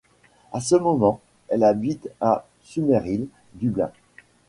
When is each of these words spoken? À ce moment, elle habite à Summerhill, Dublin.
À 0.51 0.61
ce 0.61 0.73
moment, 0.73 1.21
elle 1.49 1.63
habite 1.63 2.09
à 2.21 2.47
Summerhill, 2.63 3.27
Dublin. 3.53 3.91